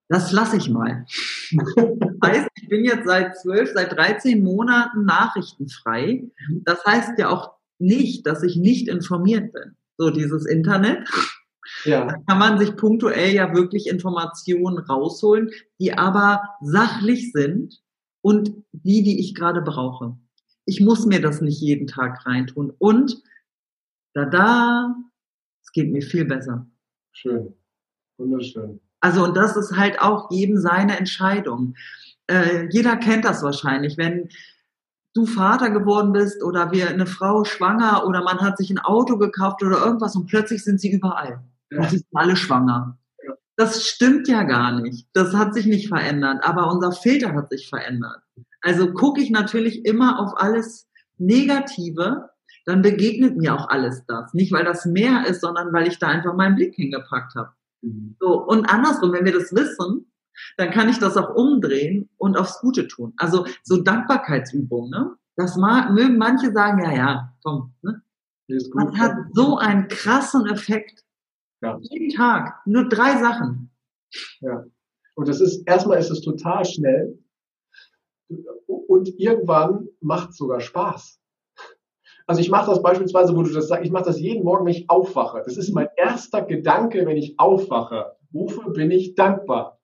Das 0.09 0.33
lasse 0.33 0.57
ich 0.57 0.69
mal. 0.69 1.07
Das 1.53 1.75
heißt, 2.25 2.49
ich 2.57 2.69
bin 2.69 2.85
jetzt 2.85 3.07
seit 3.07 3.39
zwölf, 3.39 3.71
seit 3.73 3.93
13 3.93 4.43
Monaten 4.43 5.05
nachrichtenfrei. 5.05 6.31
Das 6.65 6.85
heißt 6.85 7.19
ja 7.19 7.31
auch 7.31 7.53
nicht, 7.79 8.27
dass 8.27 8.43
ich 8.43 8.57
nicht 8.57 8.89
informiert 8.89 9.53
bin. 9.53 9.77
So 9.97 10.11
dieses 10.11 10.47
Internet. 10.47 11.09
Ja. 11.85 12.07
Da 12.07 12.17
kann 12.27 12.39
man 12.39 12.59
sich 12.59 12.77
punktuell 12.77 13.33
ja 13.33 13.55
wirklich 13.55 13.89
Informationen 13.89 14.79
rausholen, 14.79 15.51
die 15.79 15.93
aber 15.93 16.43
sachlich 16.61 17.33
sind 17.33 17.83
und 18.23 18.53
die, 18.73 19.03
die 19.03 19.21
ich 19.21 19.35
gerade 19.35 19.63
brauche. 19.63 20.17
Ich 20.65 20.81
muss 20.81 21.05
mir 21.07 21.21
das 21.21 21.41
nicht 21.41 21.61
jeden 21.61 21.87
Tag 21.87 22.25
reintun. 22.27 22.73
Und 22.79 23.23
da 24.15 24.25
da, 24.25 24.95
es 25.63 25.73
geht 25.73 25.93
mir 25.93 26.03
viel 26.03 26.25
besser. 26.25 26.67
Schön. 27.13 27.55
Wunderschön. 28.17 28.81
Also, 29.01 29.25
und 29.25 29.37
das 29.37 29.57
ist 29.57 29.77
halt 29.77 30.01
auch 30.01 30.31
jedem 30.31 30.57
seine 30.59 30.97
Entscheidung. 30.99 31.75
Äh, 32.27 32.69
jeder 32.71 32.97
kennt 32.97 33.27
das 33.27 33.43
wahrscheinlich, 33.43 33.99
wenn 33.99 34.31
du 35.13 35.27
Vater 35.27 35.71
geworden 35.71 36.13
bist 36.13 36.43
oder 36.43 36.73
wir 36.73 36.89
eine 36.89 37.07
Frau 37.07 37.45
schwanger 37.45 38.07
oder 38.07 38.23
man 38.23 38.41
hat 38.41 38.57
sich 38.57 38.71
ein 38.71 38.79
Auto 38.79 39.19
gekauft 39.19 39.63
oder 39.63 39.85
irgendwas 39.85 40.17
und 40.17 40.27
plötzlich 40.27 40.65
sind 40.65 40.81
sie 40.81 40.91
überall. 40.91 41.45
Ja. 41.75 41.83
Und 41.83 41.91
sie 41.91 41.99
sind 41.99 42.09
alle 42.15 42.37
schwanger. 42.37 42.99
Ja. 43.27 43.35
Das 43.57 43.87
stimmt 43.87 44.29
ja 44.29 44.43
gar 44.45 44.81
nicht. 44.81 45.09
Das 45.13 45.35
hat 45.35 45.55
sich 45.55 45.67
nicht 45.67 45.89
verändert, 45.89 46.45
aber 46.45 46.71
unser 46.73 46.93
Filter 46.93 47.35
hat 47.35 47.51
sich 47.51 47.69
verändert. 47.69 48.23
Also 48.61 48.93
gucke 48.93 49.21
ich 49.21 49.31
natürlich 49.31 49.85
immer 49.85 50.19
auf 50.21 50.33
alles 50.37 50.89
Negative, 51.19 52.31
dann 52.65 52.83
begegnet 52.83 53.37
mir 53.37 53.55
auch 53.55 53.69
alles 53.69 54.05
das. 54.07 54.33
Nicht, 54.33 54.53
weil 54.53 54.65
das 54.65 54.87
mehr 54.87 55.27
ist, 55.27 55.43
sondern 55.43 55.73
weil 55.73 55.87
ich 55.87 55.99
da 55.99 56.09
einfach 56.09 56.35
meinen 56.35 56.57
Blick 56.57 56.75
hingepackt 56.75 57.35
habe. 57.35 57.51
Mhm. 57.83 58.17
So, 58.21 58.43
und 58.43 58.65
andersrum, 58.71 59.13
wenn 59.13 59.25
wir 59.25 59.35
das 59.35 59.55
wissen, 59.55 60.11
dann 60.57 60.71
kann 60.71 60.89
ich 60.89 60.99
das 60.99 61.17
auch 61.17 61.35
umdrehen 61.35 62.09
und 62.17 62.37
aufs 62.37 62.61
Gute 62.61 62.89
tun. 62.89 63.13
Also 63.19 63.47
so 63.63 63.83
Dankbarkeitsübungen, 63.83 64.91
ne? 64.91 65.15
Das 65.37 65.57
mag, 65.57 65.91
mögen 65.91 66.17
manche 66.17 66.53
sagen, 66.53 66.83
ja, 66.83 66.93
ja, 66.93 67.35
komm, 67.43 67.75
ne? 67.83 68.03
Man 68.75 68.99
hat 68.99 69.17
so 69.33 69.59
einen 69.59 69.89
krassen 69.89 70.47
Effekt. 70.47 71.03
Ja. 71.65 71.79
Jeden 71.81 72.15
Tag. 72.15 72.61
Nur 72.67 72.89
drei 72.89 73.19
Sachen. 73.19 73.71
Ja. 74.41 74.65
Und 75.15 75.29
das 75.29 75.41
ist, 75.41 75.67
erstmal 75.67 75.99
ist 75.99 76.11
es 76.11 76.21
total 76.21 76.65
schnell 76.65 77.19
und 78.67 79.09
irgendwann 79.19 79.89
macht 80.01 80.31
es 80.31 80.37
sogar 80.37 80.61
Spaß. 80.61 81.21
Also 82.27 82.41
ich 82.41 82.51
mache 82.51 82.71
das 82.71 82.83
beispielsweise, 82.83 83.37
wo 83.37 83.43
du 83.43 83.53
das 83.53 83.69
sagst, 83.69 83.85
ich 83.85 83.93
mache 83.93 84.05
das 84.05 84.19
jeden 84.19 84.45
Morgen, 84.45 84.65
wenn 84.65 84.73
ich 84.73 84.89
aufwache. 84.89 85.43
Das 85.45 85.57
ist 85.57 85.73
mein 85.73 85.89
erster 85.97 86.43
Gedanke, 86.43 87.07
wenn 87.07 87.17
ich 87.17 87.39
aufwache. 87.39 88.17
Wofür 88.31 88.73
bin 88.73 88.91
ich 88.91 89.15
dankbar? 89.15 89.79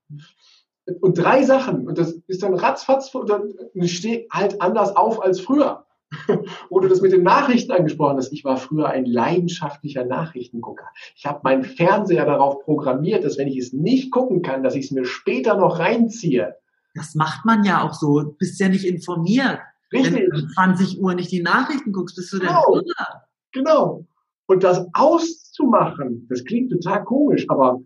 Und 1.01 1.19
drei 1.19 1.45
Sachen. 1.45 1.87
Und 1.87 1.99
das 1.99 2.13
ist 2.27 2.43
dann 2.43 2.55
ratzfatz, 2.55 3.15
und 3.15 3.29
dann 3.29 3.53
ich 3.75 3.97
stehe 3.97 4.27
halt 4.33 4.61
anders 4.61 4.97
auf 4.97 5.23
als 5.23 5.41
früher. 5.41 5.87
Wo 6.71 6.81
du 6.81 6.89
das 6.89 7.01
mit 7.01 7.13
den 7.13 7.23
Nachrichten 7.23 7.73
angesprochen 7.73 8.17
hast. 8.17 8.33
Ich 8.33 8.45
war 8.45 8.57
früher 8.57 8.89
ein 8.89 9.05
leidenschaftlicher 9.05 10.05
Nachrichtengucker. 10.05 10.89
Ich 11.15 11.25
habe 11.25 11.41
meinen 11.45 11.63
Fernseher 11.63 12.27
darauf 12.27 12.65
programmiert, 12.65 13.25
dass 13.25 13.39
wenn 13.39 13.49
ich 13.49 13.59
es 13.59 13.73
nicht 13.73 14.11
gucken 14.11 14.43
kann, 14.43 14.63
dass 14.63 14.75
ich 14.75 14.87
es 14.87 14.91
mir 14.91 15.05
später 15.05 15.57
noch 15.57 15.79
reinziehe. 15.79 16.57
Das 16.95 17.15
macht 17.15 17.45
man 17.45 17.65
ja 17.65 17.83
auch 17.83 17.95
so. 17.95 18.21
Du 18.21 18.33
bist 18.33 18.59
ja 18.59 18.69
nicht 18.69 18.85
informiert. 18.85 19.61
Richtig. 19.93 20.15
Wenn 20.15 20.31
du 20.31 20.43
um 20.43 20.49
20 20.49 21.01
Uhr 21.01 21.15
nicht 21.15 21.31
die 21.31 21.43
Nachrichten 21.43 21.93
guckst, 21.93 22.17
bist 22.17 22.33
du 22.33 22.41
genau. 22.41 22.65
denn 22.75 22.85
irre. 22.85 23.23
Genau. 23.53 24.07
Und 24.47 24.65
das 24.65 24.87
auszumachen, 24.95 26.27
das 26.29 26.45
klingt 26.45 26.73
total 26.73 27.05
komisch, 27.05 27.47
aber 27.49 27.81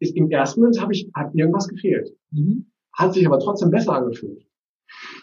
im 0.00 0.30
ersten 0.30 0.60
Moment 0.60 0.80
habe 0.80 0.92
ich, 0.92 1.08
hat 1.14 1.32
irgendwas 1.34 1.68
gefehlt. 1.68 2.12
Mhm. 2.32 2.66
Hat 2.92 3.14
sich 3.14 3.26
aber 3.26 3.38
trotzdem 3.38 3.70
besser 3.70 3.92
angefühlt. 3.92 4.44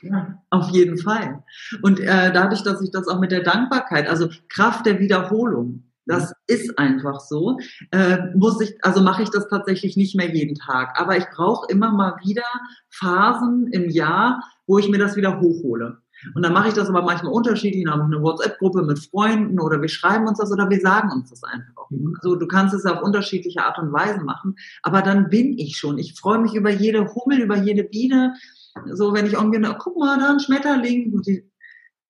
Ja, 0.02 0.42
auf 0.50 0.70
jeden 0.70 0.98
Fall. 0.98 1.44
Und 1.82 2.00
äh, 2.00 2.32
dadurch, 2.32 2.64
dass 2.64 2.82
ich 2.82 2.92
das 2.92 3.08
auch 3.08 3.20
mit 3.20 3.32
der 3.32 3.44
Dankbarkeit, 3.44 4.08
also 4.08 4.30
Kraft 4.50 4.86
der 4.86 5.00
Wiederholung, 5.00 5.84
Das 6.06 6.34
ist 6.48 6.78
einfach 6.78 7.20
so. 7.20 7.58
Äh, 7.92 8.18
muss 8.36 8.62
ich, 8.62 8.76
also 8.84 9.02
mache 9.02 9.24
ich 9.24 9.30
das 9.32 9.48
tatsächlich 9.48 9.98
nicht 9.98 10.16
mehr 10.16 10.34
jeden 10.34 10.56
Tag. 10.56 11.00
Aber 11.00 11.18
ich 11.18 11.26
brauche 11.36 11.68
immer 11.70 11.92
mal 11.92 12.16
wieder 12.24 12.44
Phasen 12.90 13.68
im 13.72 13.90
Jahr, 13.90 14.44
wo 14.68 14.78
ich 14.78 14.88
mir 14.88 15.00
das 15.00 15.16
wieder 15.16 15.40
hochhole. 15.40 15.98
Und 16.34 16.44
dann 16.44 16.54
mache 16.54 16.70
ich 16.70 16.74
das 16.76 16.90
aber 16.90 17.02
manchmal 17.02 17.34
unterschiedlich. 17.34 17.84
Dann 17.84 17.94
habe 17.94 18.04
ich 18.04 18.16
eine 18.16 18.24
WhatsApp-Gruppe 18.24 18.84
mit 18.84 19.00
Freunden 19.00 19.60
oder 19.60 19.82
wir 19.82 19.90
schreiben 19.90 20.28
uns 20.28 20.38
das 20.38 20.52
oder 20.52 20.70
wir 20.70 20.80
sagen 20.80 21.12
uns 21.12 21.30
das 21.30 21.44
einfach. 21.44 21.90
Mhm. 21.90 22.16
Also 22.22 22.36
du 22.36 22.48
kannst 22.48 22.74
es 22.74 22.86
auf 22.86 23.02
unterschiedliche 23.02 23.64
Art 23.64 23.80
und 23.80 23.92
Weise 23.92 24.24
machen. 24.24 24.56
Aber 24.84 25.02
dann 25.02 25.30
bin 25.30 25.58
ich 25.58 25.78
schon. 25.78 25.98
Ich 25.98 26.14
freue 26.14 26.40
mich 26.40 26.54
über 26.54 26.70
jede 26.70 27.14
Hummel, 27.14 27.40
über 27.40 27.58
jede 27.58 27.84
Biene. 27.84 28.36
So, 28.94 29.14
wenn 29.14 29.26
ich 29.26 29.34
irgendwie, 29.34 29.62
guck 29.80 29.98
mal, 29.98 30.20
da 30.20 30.32
ein 30.32 30.40
Schmetterling. 30.40 31.22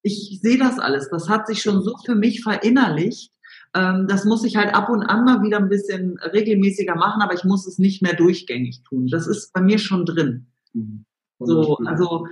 Ich 0.01 0.39
sehe 0.41 0.57
das 0.57 0.79
alles. 0.79 1.09
Das 1.09 1.29
hat 1.29 1.47
sich 1.47 1.61
schon 1.61 1.81
so 1.81 1.95
für 2.05 2.15
mich 2.15 2.43
verinnerlicht. 2.43 3.31
Ähm, 3.73 4.07
das 4.07 4.25
muss 4.25 4.43
ich 4.43 4.55
halt 4.55 4.73
ab 4.73 4.89
und 4.89 5.03
an 5.03 5.25
mal 5.25 5.41
wieder 5.41 5.57
ein 5.57 5.69
bisschen 5.69 6.17
regelmäßiger 6.19 6.95
machen, 6.95 7.21
aber 7.21 7.33
ich 7.33 7.43
muss 7.43 7.67
es 7.67 7.77
nicht 7.77 8.01
mehr 8.01 8.15
durchgängig 8.15 8.83
tun. 8.83 9.07
Das 9.07 9.27
ist 9.27 9.51
bei 9.53 9.61
mir 9.61 9.79
schon 9.79 10.05
drin. 10.05 10.47
Mhm. 10.73 11.05
So, 11.39 11.77
also 11.85 12.27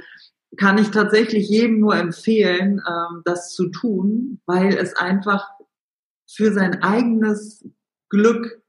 kann 0.56 0.78
ich 0.78 0.90
tatsächlich 0.90 1.50
jedem 1.50 1.80
nur 1.80 1.96
empfehlen, 1.96 2.82
ähm, 2.88 3.22
das 3.26 3.54
zu 3.54 3.70
tun, 3.70 4.40
weil 4.46 4.76
es 4.78 4.96
einfach 4.96 5.50
für 6.30 6.54
sein 6.54 6.82
eigenes 6.82 7.66
Glück 8.10 8.63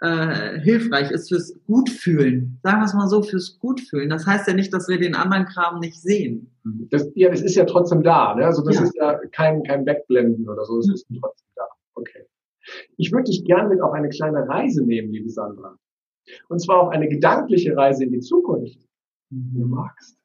äh, 0.00 0.60
hilfreich 0.60 1.10
ist, 1.10 1.28
fürs 1.28 1.58
Gutfühlen. 1.66 2.58
Sagen 2.62 2.80
wir 2.80 2.84
es 2.84 2.94
mal 2.94 3.08
so, 3.08 3.22
fürs 3.22 3.58
Gutfühlen. 3.58 4.10
Das 4.10 4.26
heißt 4.26 4.46
ja 4.46 4.54
nicht, 4.54 4.72
dass 4.72 4.88
wir 4.88 4.98
den 4.98 5.14
anderen 5.14 5.46
Kram 5.46 5.80
nicht 5.80 6.00
sehen. 6.00 6.50
Das, 6.90 7.10
ja, 7.14 7.30
es 7.30 7.42
ist 7.42 7.56
ja 7.56 7.64
trotzdem 7.64 8.02
da. 8.02 8.34
Ne? 8.34 8.44
Also 8.44 8.62
das 8.62 8.76
ja. 8.76 8.82
ist 8.82 8.94
ja 8.96 9.18
kein, 9.32 9.62
kein 9.64 9.86
Wegblenden 9.86 10.48
oder 10.48 10.64
so, 10.64 10.78
es 10.78 10.86
mhm. 10.86 10.94
ist 10.94 11.06
trotzdem 11.20 11.48
da. 11.56 11.64
Okay. 11.94 12.26
Ich 12.96 13.12
würde 13.12 13.24
dich 13.24 13.44
gerne 13.44 13.68
mit 13.68 13.80
auf 13.80 13.92
eine 13.92 14.08
kleine 14.10 14.48
Reise 14.48 14.84
nehmen, 14.84 15.10
liebe 15.10 15.30
Sandra. 15.30 15.76
Und 16.48 16.60
zwar 16.60 16.82
auf 16.82 16.90
eine 16.90 17.08
gedankliche 17.08 17.76
Reise 17.76 18.04
in 18.04 18.12
die 18.12 18.20
Zukunft, 18.20 18.78
wenn 19.30 19.60
du 19.60 19.66
magst. 19.66 20.18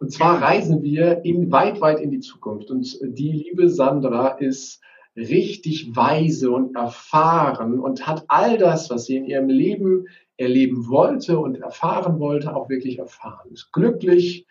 Und 0.00 0.12
zwar 0.12 0.40
reisen 0.40 0.82
wir 0.82 1.24
in, 1.24 1.50
weit, 1.50 1.80
weit 1.80 2.00
in 2.00 2.10
die 2.10 2.20
Zukunft. 2.20 2.70
Und 2.70 2.98
die 3.02 3.32
liebe 3.32 3.68
Sandra 3.68 4.28
ist 4.38 4.80
richtig 5.16 5.94
weise 5.94 6.50
und 6.50 6.74
erfahren 6.76 7.78
und 7.78 8.06
hat 8.06 8.24
all 8.28 8.58
das, 8.58 8.90
was 8.90 9.06
sie 9.06 9.16
in 9.16 9.26
ihrem 9.26 9.48
Leben 9.48 10.06
erleben 10.36 10.88
wollte 10.88 11.38
und 11.38 11.60
erfahren 11.60 12.18
wollte, 12.18 12.54
auch 12.54 12.68
wirklich 12.68 12.98
erfahren. 12.98 13.52
Ist 13.52 13.72
glücklich. 13.72 14.46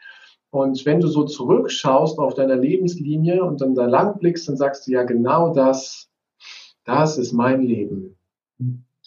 Und 0.50 0.86
wenn 0.86 1.00
du 1.00 1.08
so 1.08 1.26
zurückschaust 1.26 2.20
auf 2.20 2.36
deiner 2.36 2.56
Lebenslinie 2.56 3.44
und 3.44 3.60
dann 3.60 3.76
da 3.76 3.86
lang 3.86 4.20
blickst, 4.20 4.48
dann 4.48 4.56
sagst 4.56 4.88
du 4.88 4.92
ja 4.92 5.04
genau 5.04 5.54
das, 5.54 6.10
das 6.86 7.18
ist 7.18 7.34
mein 7.34 7.64
Leben. 7.64 8.16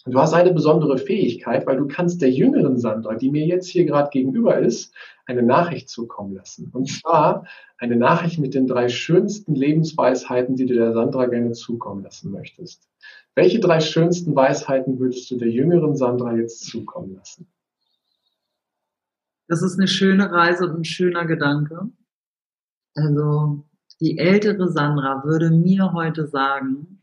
Du 0.09 0.19
hast 0.19 0.33
eine 0.33 0.53
besondere 0.53 0.97
Fähigkeit, 0.97 1.67
weil 1.67 1.77
du 1.77 1.87
kannst 1.87 2.21
der 2.21 2.31
jüngeren 2.31 2.79
Sandra, 2.79 3.15
die 3.15 3.29
mir 3.29 3.45
jetzt 3.45 3.67
hier 3.67 3.85
gerade 3.85 4.09
gegenüber 4.09 4.57
ist, 4.57 4.93
eine 5.25 5.43
Nachricht 5.43 5.89
zukommen 5.89 6.33
lassen. 6.33 6.69
Und 6.73 6.89
zwar 6.89 7.45
eine 7.77 7.97
Nachricht 7.97 8.39
mit 8.39 8.53
den 8.53 8.67
drei 8.67 8.87
schönsten 8.87 9.53
Lebensweisheiten, 9.53 10.55
die 10.55 10.65
du 10.65 10.75
der 10.75 10.93
Sandra 10.93 11.25
gerne 11.25 11.51
zukommen 11.51 12.03
lassen 12.03 12.31
möchtest. 12.31 12.87
Welche 13.35 13.59
drei 13.59 13.81
schönsten 13.81 14.35
Weisheiten 14.35 14.97
würdest 14.99 15.29
du 15.29 15.37
der 15.37 15.49
jüngeren 15.49 15.95
Sandra 15.95 16.35
jetzt 16.35 16.65
zukommen 16.65 17.15
lassen? 17.15 17.47
Das 19.47 19.61
ist 19.61 19.77
eine 19.77 19.87
schöne 19.87 20.31
Reise 20.31 20.65
und 20.65 20.79
ein 20.79 20.85
schöner 20.85 21.25
Gedanke. 21.25 21.89
Also 22.95 23.63
die 23.99 24.17
ältere 24.17 24.69
Sandra 24.71 25.23
würde 25.23 25.51
mir 25.51 25.93
heute 25.93 26.27
sagen, 26.27 26.96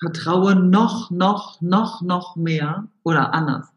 vertraue 0.00 0.56
noch, 0.56 1.10
noch, 1.10 1.60
noch, 1.60 2.02
noch 2.02 2.36
mehr 2.36 2.88
oder 3.04 3.34
anders. 3.34 3.68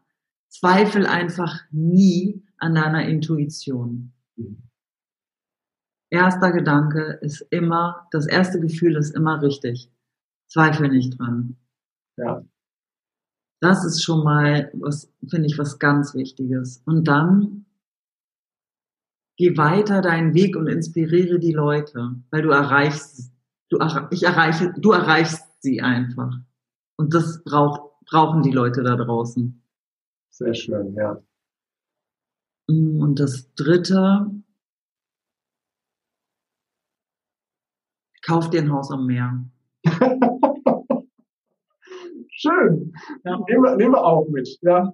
Zweifel 0.48 1.06
einfach 1.06 1.60
nie 1.70 2.42
an 2.58 2.74
deiner 2.74 3.06
Intuition. 3.06 4.12
Erster 6.10 6.52
Gedanke 6.52 7.18
ist 7.20 7.40
immer, 7.50 8.06
das 8.10 8.26
erste 8.26 8.60
Gefühl 8.60 8.96
ist 8.96 9.14
immer 9.14 9.42
richtig. 9.42 9.90
Zweifel 10.48 10.88
nicht 10.88 11.18
dran. 11.18 11.56
Ja. 12.16 12.44
Das 13.60 13.84
ist 13.84 14.02
schon 14.02 14.22
mal 14.22 14.70
was, 14.74 15.12
finde 15.28 15.46
ich, 15.46 15.58
was 15.58 15.78
ganz 15.78 16.14
Wichtiges. 16.14 16.82
Und 16.86 17.08
dann 17.08 17.66
geh 19.36 19.56
weiter 19.56 20.00
deinen 20.00 20.34
Weg 20.34 20.56
und 20.56 20.68
inspiriere 20.68 21.38
die 21.38 21.52
Leute, 21.52 22.14
weil 22.30 22.42
du 22.42 22.50
erreichst, 22.50 23.32
du, 23.70 23.78
ich 24.10 24.22
erreiche, 24.22 24.72
du 24.78 24.92
erreichst 24.92 25.44
sie 25.64 25.80
einfach. 25.80 26.32
Und 26.96 27.12
das 27.12 27.42
braucht, 27.42 27.90
brauchen 28.06 28.42
die 28.42 28.52
Leute 28.52 28.84
da 28.84 28.94
draußen. 28.94 29.60
Sehr 30.30 30.54
schön, 30.54 30.94
ja. 30.94 31.20
Mm, 32.68 33.00
und 33.00 33.18
das 33.18 33.52
dritte, 33.54 34.30
kauf 38.22 38.50
dir 38.50 38.62
ein 38.62 38.72
Haus 38.72 38.92
am 38.92 39.06
Meer. 39.06 39.44
schön. 42.30 42.94
Ja. 43.24 43.40
Nehmen, 43.48 43.64
wir, 43.64 43.74
nehmen 43.76 43.94
wir 43.94 44.04
auch 44.04 44.28
mit, 44.28 44.56
ja. 44.62 44.92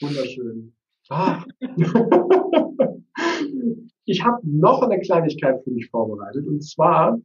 Wunderschön. 0.00 0.74
Ah. 1.08 1.44
ich 4.04 4.24
habe 4.24 4.40
noch 4.42 4.82
eine 4.82 5.00
Kleinigkeit 5.00 5.62
für 5.62 5.70
dich 5.70 5.88
vorbereitet. 5.90 6.44
Und 6.46 6.62
zwar 6.62 7.20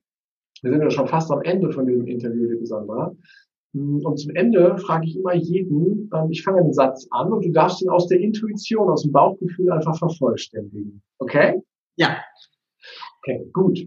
wir 0.64 0.72
sind 0.72 0.82
ja 0.82 0.92
schon 0.92 1.08
fast 1.08 1.32
am 1.32 1.42
Ende 1.44 1.72
von 1.72 1.86
diesem 1.86 2.08
Interview, 2.08 2.50
liebe 2.50 2.66
Sandra. 2.66 3.16
Und 3.74 4.18
zum 4.18 4.36
Ende 4.36 4.78
frage 4.78 5.06
ich 5.06 5.18
immer 5.18 5.36
jeden, 5.36 6.10
ähm, 6.14 6.32
ich 6.32 6.44
fange 6.44 6.62
einen 6.62 6.74
Satz 6.74 7.08
an 7.12 7.32
und 7.32 7.46
du 7.46 7.52
darfst 7.52 7.82
ihn 7.82 7.90
aus 7.90 8.08
der 8.08 8.20
Intuition, 8.20 8.90
aus 8.90 9.04
dem 9.04 9.12
Bauchgefühl 9.12 9.72
einfach 9.72 9.98
vervollständigen. 9.98 11.02
Okay? 11.20 11.62
Ja. 11.98 12.18
Okay, 13.20 13.48
gut. 13.54 13.80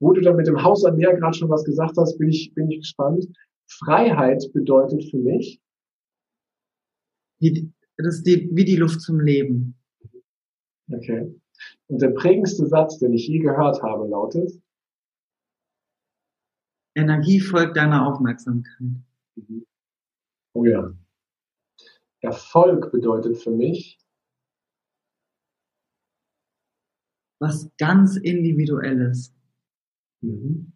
Wo 0.00 0.12
du 0.12 0.20
dann 0.20 0.36
mit 0.36 0.46
dem 0.46 0.62
Haus 0.62 0.84
am 0.84 0.96
Meer 0.96 1.14
gerade 1.14 1.36
schon 1.36 1.50
was 1.50 1.64
gesagt 1.64 1.96
hast, 1.96 2.18
bin 2.18 2.28
ich, 2.28 2.52
bin 2.54 2.70
ich 2.70 2.80
gespannt. 2.80 3.26
Freiheit 3.68 4.42
bedeutet 4.52 5.04
für 5.10 5.18
mich? 5.18 5.60
Wie, 7.38 7.70
das 7.98 8.16
ist 8.16 8.26
die, 8.26 8.48
wie 8.52 8.64
die 8.64 8.76
Luft 8.76 9.00
zum 9.00 9.20
Leben. 9.20 9.76
Okay. 10.92 11.34
Und 11.88 12.02
der 12.02 12.10
prägendste 12.10 12.66
Satz, 12.66 12.98
den 12.98 13.12
ich 13.12 13.26
je 13.28 13.38
gehört 13.38 13.82
habe, 13.82 14.08
lautet? 14.08 14.52
Energie 16.96 17.40
folgt 17.40 17.76
deiner 17.76 18.06
Aufmerksamkeit. 18.06 19.02
Mhm. 19.34 19.66
Oh 20.54 20.64
ja. 20.64 20.94
Erfolg 22.20 22.90
bedeutet 22.90 23.36
für 23.36 23.50
mich 23.50 23.98
was 27.38 27.70
ganz 27.76 28.16
Individuelles. 28.16 29.34
Mhm. 30.22 30.72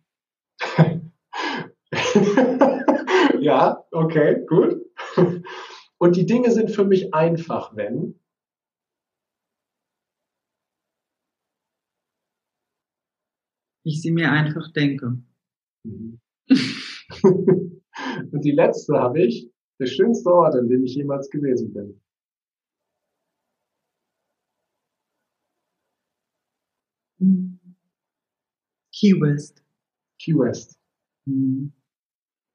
ja, 3.41 3.83
okay, 3.91 4.45
gut. 4.47 4.85
Und 5.97 6.17
die 6.17 6.27
Dinge 6.27 6.51
sind 6.51 6.71
für 6.71 6.85
mich 6.85 7.15
einfach, 7.15 7.75
wenn 7.75 8.21
ich 13.85 14.03
sie 14.03 14.11
mir 14.13 14.31
einfach 14.31 14.71
denke. 14.73 15.23
Mhm. 15.85 16.21
Und 18.33 18.45
die 18.45 18.53
letzte 18.53 18.95
habe 18.95 19.23
ich, 19.23 19.51
der 19.79 19.87
schönste 19.87 20.31
Ort, 20.31 20.55
an 20.55 20.69
dem 20.69 20.85
ich 20.85 20.95
jemals 20.95 21.31
gewesen 21.31 21.73
bin. 21.73 22.01
Key 28.93 29.21
West. 29.21 29.63
Key 30.19 30.35
West. 30.35 30.79
Mhm. 31.27 31.73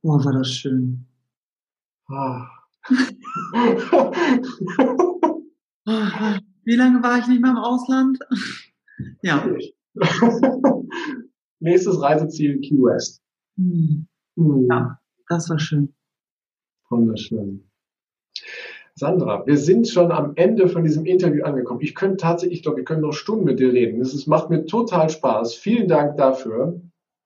Oh, 0.03 0.23
war 0.23 0.33
das 0.33 0.49
schön. 0.49 1.05
Ah. 2.07 2.47
Wie 6.63 6.75
lange 6.75 7.01
war 7.01 7.19
ich 7.19 7.27
nicht 7.27 7.41
mehr 7.41 7.51
im 7.51 7.57
Ausland? 7.57 8.19
ja. 9.23 9.47
Nächstes 11.59 12.01
Reiseziel 12.01 12.59
Key 12.61 12.77
West. 12.77 13.21
Hm. 13.57 14.07
Hm. 14.37 14.67
Ja, 14.69 14.99
das 15.29 15.49
war 15.49 15.59
schön. 15.59 15.93
Wunderschön. 16.89 17.69
Sandra, 18.97 19.45
wir 19.45 19.57
sind 19.57 19.89
schon 19.89 20.11
am 20.11 20.33
Ende 20.35 20.69
von 20.69 20.83
diesem 20.83 21.05
Interview 21.05 21.43
angekommen. 21.43 21.81
Ich 21.81 21.95
könnte 21.95 22.17
tatsächlich, 22.17 22.59
ich 22.59 22.63
glaube, 22.63 22.77
wir 22.77 22.85
können 22.85 23.01
noch 23.01 23.11
Stunden 23.11 23.43
mit 23.43 23.59
dir 23.59 23.73
reden. 23.73 23.99
Ist, 23.99 24.25
macht 24.27 24.49
mir 24.49 24.65
total 24.65 25.09
Spaß. 25.09 25.55
Vielen 25.55 25.89
Dank 25.89 26.15
dafür. 26.15 26.79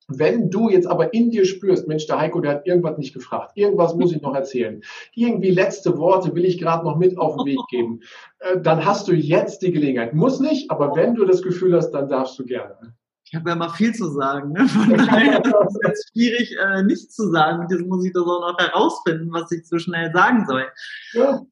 Wenn 0.08 0.50
du 0.50 0.70
jetzt 0.70 0.88
aber 0.88 1.14
in 1.14 1.30
dir 1.30 1.46
spürst, 1.46 1.88
Mensch, 1.88 2.08
der 2.08 2.20
Heiko, 2.20 2.42
der 2.42 2.52
hat 2.54 2.66
irgendwas 2.66 2.98
nicht 2.98 3.14
gefragt, 3.14 3.52
irgendwas 3.54 3.94
muss 3.94 4.12
ich 4.12 4.24
noch 4.24 4.34
erzählen, 4.34 4.82
irgendwie 5.14 5.52
letzte 5.52 6.00
Worte 6.00 6.34
will 6.34 6.46
ich 6.46 6.58
gerade 6.58 6.84
noch 6.84 6.98
mit 6.98 7.20
auf 7.20 7.38
den 7.38 7.46
Weg 7.46 7.60
geben, 7.70 8.00
äh, 8.40 8.60
dann 8.60 8.84
hast 8.86 9.08
du 9.08 9.14
jetzt 9.14 9.62
die 9.62 9.72
Gelegenheit. 9.72 10.16
Muss 10.16 10.40
nicht, 10.40 10.72
aber 10.72 10.96
wenn 10.96 11.14
du 11.14 11.26
das 11.26 11.44
Gefühl 11.44 11.76
hast, 11.76 11.92
dann 11.92 12.10
darfst 12.10 12.40
du 12.40 12.46
gerne. 12.46 12.96
Ich 13.30 13.36
habe 13.36 13.52
ja 13.52 13.56
immer 13.56 13.70
viel 13.70 13.94
zu 13.94 14.10
sagen. 14.10 14.54
Ne? 14.54 14.68
Von 14.68 14.90
daher 14.90 15.46
ist 15.46 15.54
es 15.54 15.80
jetzt 15.86 16.12
schwierig, 16.12 16.58
äh, 16.58 16.82
nichts 16.82 17.16
zu 17.16 17.30
sagen. 17.30 17.68
Jetzt 17.70 17.86
muss 17.86 18.04
ich 18.04 18.12
das 18.12 18.24
auch 18.24 18.42
noch 18.42 18.58
herausfinden, 18.58 19.32
was 19.32 19.52
ich 19.52 19.68
so 19.68 19.78
schnell 19.78 20.12
sagen 20.12 20.48
soll. 20.48 20.66
Ja. 21.14 21.46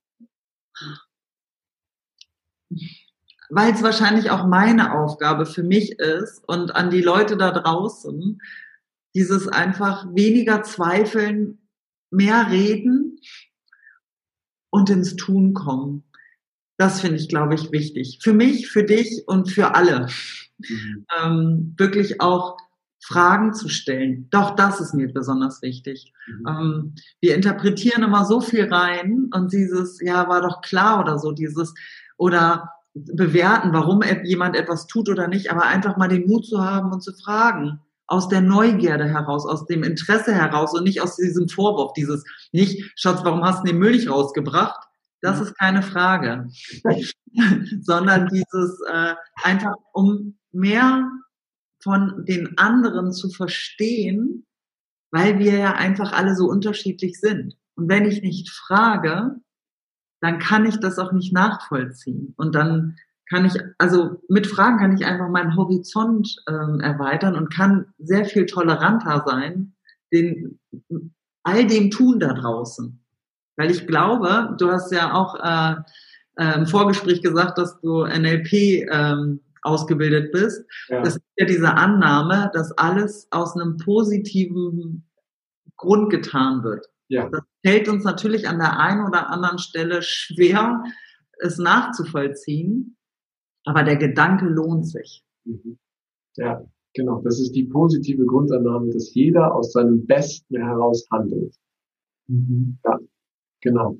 Weil 3.49 3.73
es 3.73 3.83
wahrscheinlich 3.83 4.31
auch 4.31 4.47
meine 4.47 4.99
Aufgabe 4.99 5.45
für 5.45 5.61
mich 5.61 5.99
ist 5.99 6.43
und 6.47 6.75
an 6.75 6.89
die 6.89 7.03
Leute 7.03 7.37
da 7.37 7.51
draußen, 7.51 8.41
dieses 9.13 9.47
einfach 9.47 10.07
weniger 10.15 10.63
zweifeln, 10.63 11.69
mehr 12.09 12.49
reden 12.49 13.19
und 14.71 14.89
ins 14.89 15.15
Tun 15.15 15.53
kommen. 15.53 16.03
Das 16.77 17.01
finde 17.01 17.17
ich, 17.17 17.29
glaube 17.29 17.53
ich, 17.53 17.71
wichtig. 17.71 18.19
Für 18.21 18.33
mich, 18.33 18.67
für 18.67 18.83
dich 18.83 19.23
und 19.27 19.49
für 19.51 19.75
alle. 19.75 20.07
Mhm. 20.59 21.05
Ähm, 21.21 21.75
wirklich 21.77 22.21
auch 22.21 22.57
Fragen 22.99 23.53
zu 23.53 23.69
stellen. 23.69 24.27
Doch 24.31 24.55
das 24.55 24.81
ist 24.81 24.93
mir 24.93 25.11
besonders 25.13 25.61
wichtig. 25.61 26.13
Mhm. 26.27 26.47
Ähm, 26.47 26.95
wir 27.21 27.35
interpretieren 27.35 28.03
immer 28.03 28.25
so 28.25 28.41
viel 28.41 28.71
rein 28.73 29.29
und 29.33 29.53
dieses, 29.53 29.99
ja, 30.01 30.27
war 30.27 30.41
doch 30.41 30.61
klar 30.61 30.99
oder 30.99 31.19
so, 31.19 31.31
dieses, 31.31 31.73
oder 32.17 32.71
bewerten, 32.93 33.73
warum 33.73 34.01
jemand 34.23 34.55
etwas 34.55 34.87
tut 34.87 35.09
oder 35.09 35.27
nicht, 35.27 35.51
aber 35.51 35.63
einfach 35.63 35.97
mal 35.97 36.07
den 36.07 36.27
Mut 36.27 36.45
zu 36.45 36.63
haben 36.63 36.91
und 36.91 37.01
zu 37.01 37.13
fragen. 37.13 37.79
Aus 38.09 38.29
der 38.29 38.39
Neugierde 38.39 39.05
heraus, 39.05 39.45
aus 39.45 39.65
dem 39.65 39.83
Interesse 39.83 40.33
heraus 40.33 40.73
und 40.73 40.85
nicht 40.85 41.01
aus 41.01 41.17
diesem 41.17 41.49
Vorwurf, 41.49 41.91
dieses 41.93 42.23
nicht, 42.53 42.91
Schatz, 42.95 43.19
warum 43.23 43.43
hast 43.43 43.61
du 43.61 43.71
den 43.71 43.79
Müll 43.79 43.91
nicht 43.91 44.09
rausgebracht? 44.09 44.79
Das 45.21 45.37
mhm. 45.37 45.43
ist 45.43 45.57
keine 45.57 45.81
Frage. 45.83 46.47
Sondern 47.81 48.29
dieses 48.29 48.79
äh, 48.89 49.13
einfach, 49.43 49.75
um 49.91 50.36
mehr 50.51 51.09
von 51.81 52.25
den 52.25 52.57
anderen 52.57 53.11
zu 53.11 53.29
verstehen, 53.29 54.45
weil 55.11 55.39
wir 55.39 55.57
ja 55.57 55.73
einfach 55.73 56.11
alle 56.13 56.35
so 56.35 56.49
unterschiedlich 56.49 57.19
sind. 57.19 57.55
Und 57.75 57.89
wenn 57.89 58.05
ich 58.05 58.21
nicht 58.21 58.49
frage, 58.49 59.35
dann 60.21 60.39
kann 60.39 60.65
ich 60.65 60.79
das 60.79 60.97
auch 60.97 61.11
nicht 61.11 61.31
nachvollziehen. 61.31 62.33
Und 62.37 62.55
dann 62.55 62.97
kann 63.29 63.45
ich, 63.45 63.53
also 63.77 64.21
mit 64.29 64.47
Fragen 64.47 64.79
kann 64.79 64.95
ich 64.95 65.05
einfach 65.05 65.29
meinen 65.29 65.55
Horizont 65.55 66.37
ähm, 66.47 66.79
erweitern 66.79 67.35
und 67.35 67.53
kann 67.53 67.93
sehr 67.97 68.25
viel 68.25 68.45
toleranter 68.45 69.23
sein, 69.25 69.73
den, 70.11 70.59
all 71.43 71.67
dem 71.67 71.91
tun 71.91 72.19
da 72.19 72.33
draußen. 72.33 73.03
Weil 73.57 73.71
ich 73.71 73.85
glaube, 73.85 74.55
du 74.57 74.71
hast 74.71 74.91
ja 74.91 75.13
auch 75.13 75.35
äh, 75.35 75.75
äh, 76.37 76.57
im 76.57 76.67
Vorgespräch 76.67 77.21
gesagt, 77.21 77.57
dass 77.57 77.79
du 77.81 78.05
NLP 78.05 78.53
ähm, 78.89 79.41
ausgebildet 79.67 80.31
bist. 80.31 80.63
Ja. 80.87 81.01
Das 81.01 81.15
ist 81.15 81.25
ja 81.37 81.45
diese 81.45 81.73
Annahme, 81.73 82.49
dass 82.53 82.71
alles 82.77 83.27
aus 83.31 83.55
einem 83.55 83.77
positiven 83.77 85.07
Grund 85.75 86.09
getan 86.09 86.63
wird. 86.63 86.87
Ja. 87.09 87.29
Das 87.29 87.41
fällt 87.65 87.87
uns 87.87 88.03
natürlich 88.03 88.47
an 88.47 88.59
der 88.59 88.79
einen 88.79 89.05
oder 89.05 89.29
anderen 89.29 89.59
Stelle 89.59 90.01
schwer, 90.01 90.83
es 91.39 91.57
nachzuvollziehen, 91.57 92.97
aber 93.65 93.83
der 93.83 93.97
Gedanke 93.97 94.45
lohnt 94.45 94.87
sich. 94.87 95.23
Mhm. 95.45 95.77
Ja, 96.35 96.63
genau. 96.93 97.21
Das 97.21 97.39
ist 97.39 97.51
die 97.51 97.65
positive 97.65 98.25
Grundannahme, 98.25 98.91
dass 98.91 99.13
jeder 99.13 99.53
aus 99.53 99.73
seinem 99.73 100.05
Besten 100.05 100.57
heraus 100.57 101.07
handelt. 101.11 101.55
Mhm. 102.27 102.79
Ja, 102.83 102.99
genau. 103.61 103.99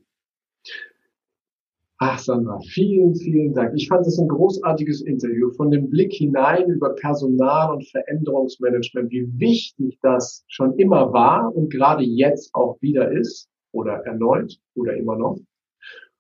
Ach, 1.99 2.19
Sandra, 2.19 2.59
vielen, 2.59 3.15
vielen 3.15 3.55
Dank. 3.55 3.73
Ich 3.75 3.87
fand 3.87 4.05
es 4.05 4.19
ein 4.19 4.27
großartiges 4.27 5.01
Interview 5.01 5.49
von 5.53 5.71
dem 5.71 5.89
Blick 5.89 6.13
hinein 6.13 6.69
über 6.69 6.93
Personal- 6.93 7.73
und 7.73 7.89
Veränderungsmanagement, 7.89 9.09
wie 9.09 9.27
wichtig 9.39 9.97
das 10.03 10.43
schon 10.47 10.77
immer 10.77 11.11
war 11.11 11.55
und 11.55 11.71
gerade 11.71 12.03
jetzt 12.03 12.53
auch 12.53 12.79
wieder 12.81 13.11
ist 13.11 13.49
oder 13.71 13.93
erneut 14.05 14.59
oder 14.75 14.95
immer 14.95 15.17
noch. 15.17 15.39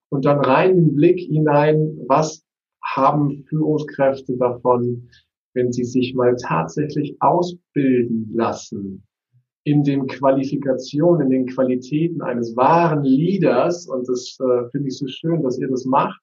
Und 0.09 0.25
dann 0.25 0.39
rein 0.39 0.77
den 0.77 0.95
Blick 0.95 1.19
hinein, 1.19 1.95
was 2.07 2.43
haben 2.83 3.43
Führungskräfte 3.47 4.35
davon, 4.37 5.07
wenn 5.53 5.71
sie 5.71 5.83
sich 5.83 6.15
mal 6.15 6.35
tatsächlich 6.37 7.15
ausbilden 7.19 8.31
lassen 8.33 9.06
in 9.67 9.83
den 9.83 10.07
Qualifikationen, 10.07 11.23
in 11.23 11.29
den 11.29 11.45
Qualitäten 11.47 12.21
eines 12.21 12.55
wahren 12.55 13.03
Leaders. 13.03 13.85
Und 13.85 14.07
das 14.07 14.37
äh, 14.39 14.69
finde 14.71 14.87
ich 14.87 14.97
so 14.97 15.07
schön, 15.07 15.43
dass 15.43 15.59
ihr 15.59 15.67
das 15.67 15.83
macht, 15.83 16.17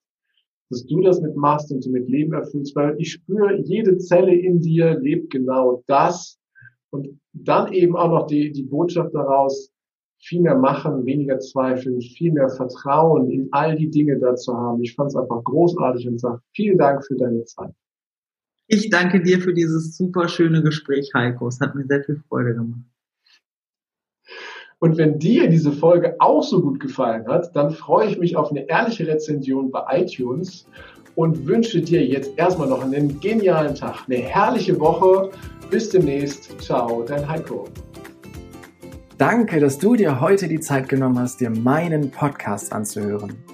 dass 0.71 0.87
du 0.87 1.03
das 1.03 1.21
mit 1.21 1.37
machst 1.37 1.71
und 1.71 1.85
du 1.85 1.91
mit 1.91 2.09
Leben 2.09 2.33
erfüllst, 2.33 2.75
weil 2.75 2.97
ich 2.99 3.13
spüre, 3.13 3.61
jede 3.61 3.99
Zelle 3.99 4.35
in 4.35 4.61
dir 4.61 4.99
lebt 4.99 5.31
genau 5.31 5.83
das. 5.87 6.39
Und 6.89 7.21
dann 7.35 7.71
eben 7.75 7.97
auch 7.97 8.09
noch 8.09 8.27
die, 8.27 8.51
die 8.51 8.63
Botschaft 8.63 9.15
daraus, 9.15 9.71
viel 10.21 10.41
mehr 10.41 10.57
machen, 10.57 11.05
weniger 11.05 11.39
zweifeln, 11.39 12.01
viel 12.01 12.33
mehr 12.33 12.49
Vertrauen 12.49 13.31
in 13.31 13.49
all 13.51 13.77
die 13.77 13.91
Dinge 13.91 14.19
dazu 14.19 14.57
haben. 14.57 14.83
Ich 14.83 14.95
fand 14.95 15.11
es 15.11 15.17
einfach 15.17 15.45
großartig 15.45 16.09
und 16.09 16.19
sage 16.19 16.41
vielen 16.55 16.79
Dank 16.79 17.05
für 17.05 17.17
deine 17.17 17.45
Zeit. 17.45 17.75
Ich 18.69 18.89
danke 18.89 19.23
dir 19.23 19.39
für 19.39 19.53
dieses 19.53 19.99
super 19.99 20.29
schöne 20.29 20.63
Gespräch, 20.63 21.11
Heiko. 21.13 21.49
Es 21.49 21.61
hat 21.61 21.75
mir 21.75 21.85
sehr 21.85 22.03
viel 22.05 22.23
Freude 22.27 22.55
gemacht. 22.55 22.94
Und 24.85 24.99
wenn 24.99 25.19
dir 25.19 25.49
diese 25.49 25.73
Folge 25.73 26.15
auch 26.19 26.43
so 26.43 26.61
gut 26.61 26.79
gefallen 26.79 27.27
hat, 27.27 27.57
dann 27.57 27.71
freue 27.71 28.07
ich 28.07 28.19
mich 28.19 28.37
auf 28.37 28.51
eine 28.51 28.69
ehrliche 28.69 29.07
Rezension 29.07 29.71
bei 29.71 29.83
iTunes 29.93 30.67
und 31.15 31.47
wünsche 31.47 31.81
dir 31.81 32.05
jetzt 32.05 32.33
erstmal 32.37 32.69
noch 32.69 32.85
einen 32.85 33.19
genialen 33.19 33.75
Tag, 33.75 34.05
eine 34.07 34.19
herrliche 34.19 34.79
Woche. 34.79 35.31
Bis 35.71 35.89
demnächst. 35.89 36.61
Ciao, 36.61 37.03
dein 37.03 37.27
Heiko. 37.27 37.65
Danke, 39.17 39.59
dass 39.59 39.79
du 39.79 39.97
dir 39.97 40.21
heute 40.21 40.49
die 40.49 40.61
Zeit 40.61 40.91
genommen 40.91 41.19
hast, 41.19 41.41
dir 41.41 41.49
meinen 41.49 42.11
Podcast 42.11 42.71
anzuhören. 42.71 43.54